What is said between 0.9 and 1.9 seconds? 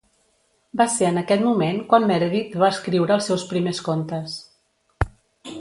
ser en aquest moment